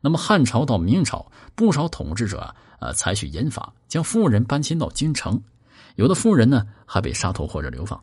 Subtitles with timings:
[0.00, 5.40] 那么汉朝到明朝，不少统治者啊，呃，采取严法，将富人搬迁到京城，
[5.96, 8.02] 有的富人呢还被杀头或者流放。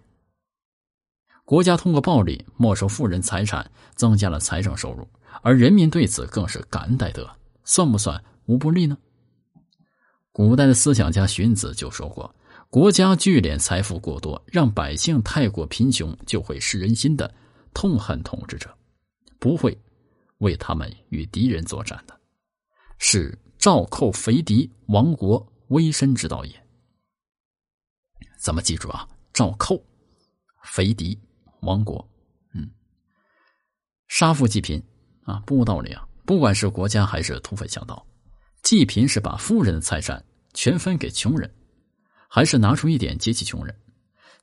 [1.43, 5.07] 国家通过暴力没收富人财产，增加了财政收入，
[5.41, 7.29] 而人民对此更是感恩戴德，
[7.63, 8.97] 算不算无不利呢？
[10.31, 12.35] 古代的思想家荀子就说过
[12.69, 17.33] ：“国家聚敛财富过多，让百姓太过贫穷，就会失人心的，
[17.73, 18.69] 痛恨统治者，
[19.39, 19.75] 不会。”
[20.39, 22.19] 为他们与敌人作战的，
[22.99, 26.67] 是赵寇肥敌亡国危身之道也。
[28.37, 29.83] 咱们记住啊，赵寇
[30.63, 31.19] 肥敌
[31.61, 32.07] 亡国，
[32.53, 32.69] 嗯，
[34.07, 34.81] 杀富济贫
[35.23, 36.07] 啊，不无道理啊。
[36.25, 38.05] 不管是国家还是土匪强盗，
[38.61, 40.23] 济贫是把富人的财产
[40.53, 41.51] 全分给穷人，
[42.29, 43.75] 还是拿出一点接济穷人，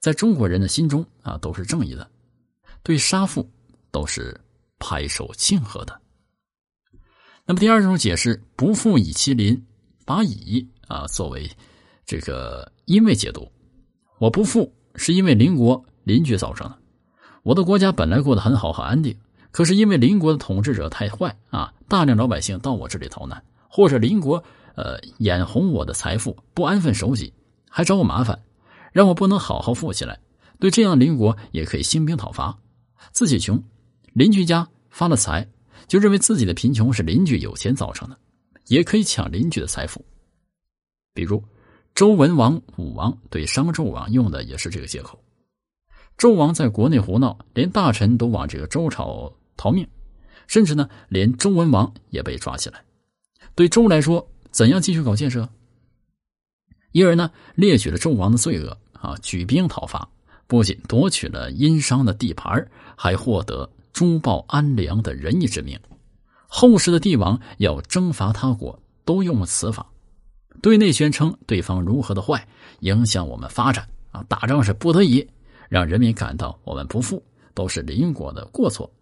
[0.00, 2.10] 在中国人的心中啊，都是正义的。
[2.82, 3.48] 对杀富
[3.92, 4.38] 都是。
[4.86, 5.98] 拍手庆贺的。
[7.46, 9.64] 那么第二种解释，不富以其邻，
[10.04, 11.50] 把以啊作为
[12.04, 13.50] 这个因为解读。
[14.18, 16.78] 我不富是因为邻国邻居造成的。
[17.42, 19.16] 我的国家本来过得很好很安定，
[19.50, 27.32] 可是因为邻国的统治者太坏啊，大量老百姓到我这里逃难，或者邻国呃眼红我的财富，不安分守己，
[27.70, 28.38] 还找我麻烦，
[28.92, 30.20] 让我不能好好富起来。
[30.60, 32.58] 对这样邻国也可以兴兵讨伐，
[33.12, 33.62] 自己穷，
[34.12, 34.68] 邻居家。
[34.94, 35.44] 发了财，
[35.88, 38.16] 就认为自己的贫穷是邻居有钱造成的，
[38.68, 40.04] 也可以抢邻居的财富。
[41.12, 41.42] 比如，
[41.96, 45.20] 周文王、武王对商纣王用的也是这个借口。
[46.16, 49.84] 纣王在国内胡闹，连大臣都往这个周朝逃命，
[50.46, 52.80] 甚至呢，连周文王也被抓起来。
[53.56, 55.48] 对周来说，怎样继续搞建设？
[56.92, 60.08] 因而呢，列举了纣王的罪恶啊，举兵讨伐，
[60.46, 62.64] 不仅夺取了殷商的地盘，
[62.96, 63.68] 还获得。
[63.94, 65.78] 诛报安良的仁义之名，
[66.48, 69.86] 后世的帝王要征伐他国，都用此法，
[70.60, 72.44] 对内宣称对方如何的坏，
[72.80, 74.24] 影响我们发展啊！
[74.28, 75.24] 打仗是不得已，
[75.68, 77.22] 让人民感到我们不富，
[77.54, 78.92] 都是邻国的过错。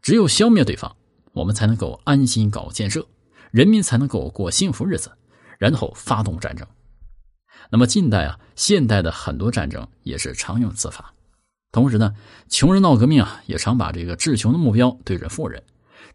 [0.00, 0.96] 只有消灭对方，
[1.32, 3.06] 我们才能够安心搞建设，
[3.50, 5.12] 人民才能够过幸福日子，
[5.58, 6.66] 然后发动战争。
[7.70, 11.12] 那么近代啊，现代的很多战争也是常用此法。
[11.72, 12.14] 同时呢，
[12.48, 15.62] 穷人闹革命啊，也常把这个治穷的目标对准富人，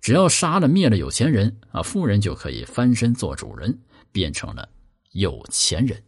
[0.01, 3.79] 只要杀了灭了有钱人啊，富人就可以翻身做主人，
[4.11, 4.67] 变成了
[5.11, 6.01] 有钱人。